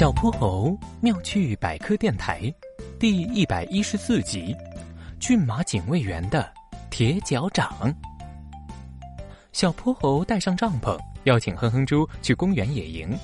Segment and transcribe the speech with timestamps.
[0.00, 2.50] 小泼猴妙趣百科电台
[2.98, 4.56] 第一百一十四集：
[5.18, 6.50] 骏马警卫员的
[6.88, 7.94] 铁脚掌。
[9.52, 13.14] 小泼猴带上帐篷，邀请哼哼猪去公园野营。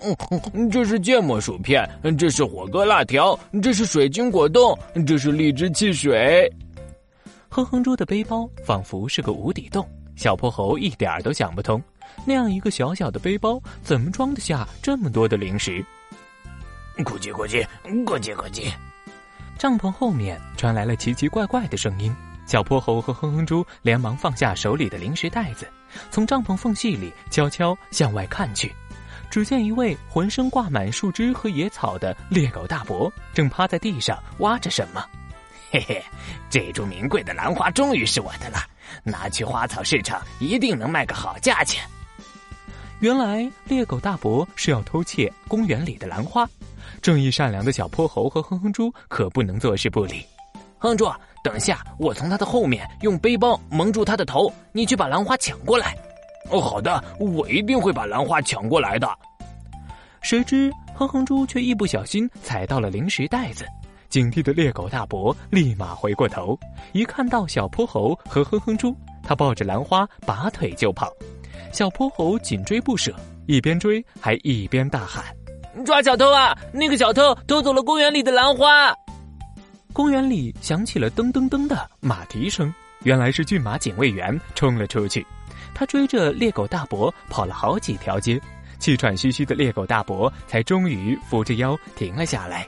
[0.00, 1.88] 嗯， 这是芥末薯片，
[2.18, 4.76] 这是火锅辣条，这是水晶果冻，
[5.06, 6.52] 这是荔枝汽水。
[7.48, 11.80] 哼哼猪的背包仿佛是个无底洞，小泼猴一点儿都想不通，
[12.24, 15.84] 那样一个小小的背包怎么装得下这么多的零食？
[16.98, 17.66] 咕叽咕叽，
[18.04, 18.72] 咕叽咕叽。
[19.58, 22.14] 帐篷后面传来了奇奇怪怪的声音，
[22.46, 25.68] 小泼猴和哼哼猪连忙放下手里的零食袋子，
[26.10, 28.72] 从帐篷缝隙里悄悄向外看去。
[29.30, 35.04] 只见一位浑身挂满树枝和野草的猎狗大伯，正趴在地上挖着什么。
[35.70, 36.02] 嘿嘿，
[36.48, 38.58] 这株名贵的兰花终于是我的了，
[39.02, 41.84] 拿去花草市场一定能卖个好价钱。
[43.00, 46.48] 原来猎狗大伯是要偷窃公园里的兰花，
[47.00, 50.26] 正义善良的小泼猴和哼哼猪可不能坐视不理。
[50.78, 51.08] 哼猪，
[51.44, 55.96] 等下我从他的后面用背包蒙住他的头，你去把兰花抢过来。
[56.50, 59.08] 哦，好的，我一定会把兰花抢过来的。
[60.20, 63.64] 谁知哼哼猪却一不小心踩到了零食袋子，
[64.08, 66.58] 警惕的猎狗大伯立马回过头，
[66.90, 68.92] 一看到小泼猴和哼哼猪，
[69.22, 71.12] 他抱着兰花拔腿就跑。
[71.72, 73.14] 小泼猴紧追不舍，
[73.46, 75.24] 一边追还一边大喊
[75.84, 76.56] ：“抓小偷啊！
[76.72, 78.94] 那个小偷偷走了公园里的兰花！”
[79.92, 82.72] 公园里响起了噔噔噔的马蹄声，
[83.02, 85.26] 原来是骏马警卫员冲了出去。
[85.74, 88.40] 他追着猎狗大伯跑了好几条街，
[88.78, 92.66] 气喘吁吁的猎狗大伯才终于扶着腰停了下来。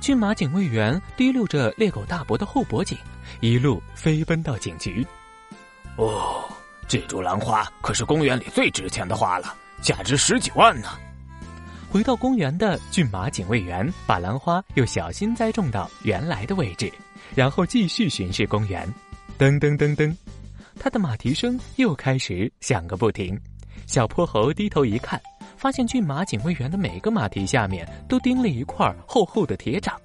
[0.00, 2.98] 骏马警卫员提溜着猎狗大伯的后脖颈，
[3.40, 5.06] 一路飞奔到警局。
[5.96, 6.44] 哦，
[6.88, 10.88] 这株兰花可是公园里最值钱的花了，价值十几万呢。
[11.90, 16.92] 回到公园的骏马警卫员把兰花又小心栽种到原来的位置，
[17.34, 18.92] 然后继续巡视公园。
[19.38, 20.14] 噔噔噔噔。
[20.78, 23.38] 他的马蹄声又开始响个不停，
[23.86, 25.20] 小泼猴低头一看，
[25.56, 29.96] 发现骏马警卫员的每个马蹄下面都钉了一块厚厚的铁掌。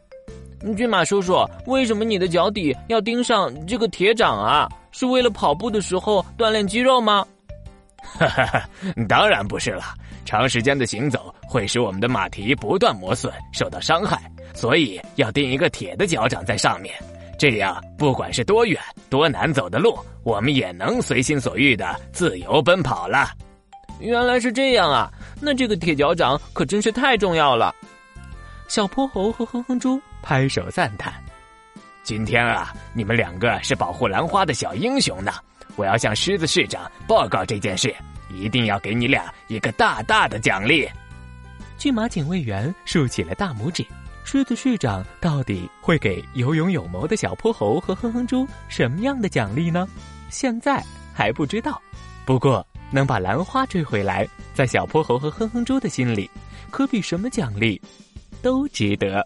[0.75, 4.68] 骏马叔叔，为什么你的脚底要钉上这个铁掌啊？
[4.92, 7.25] 是为了跑步的时候锻炼肌肉吗？
[8.02, 8.70] 哈哈哈，
[9.08, 9.84] 当然不是了。
[10.25, 14.20] 长时间的行走会使我们的马蹄不断磨损，受到伤害，
[14.53, 16.94] 所以要钉一个铁的脚掌在上面。
[17.38, 23.30] 这样，不管是多远、多难走的路，我们也能随心所欲的自由奔跑了。
[24.00, 25.12] 原来是这样啊！
[25.41, 27.74] 那这个铁脚掌可真是太重要了。
[28.68, 31.13] 小泼猴和哼哼猪拍手赞叹
[32.03, 35.34] ：“今天啊，你们两个是保护兰花的小英雄呢！
[35.75, 37.96] 我要向狮子市长报告这件事，
[38.29, 40.88] 一定要给你俩一个大大的奖励。”
[41.78, 43.85] 骏马警卫员竖起了大拇指。
[44.25, 49.88] 狮子市长到底会给有勇有谋的小泼猴和哼哼猪什么样的奖励呢？
[50.29, 51.81] 现在还不知道。
[52.25, 56.29] 不过能把兰花追回来，在小泼猴和哼哼猪的心里，
[56.69, 57.81] 可比什么奖励
[58.44, 59.25] 都值得。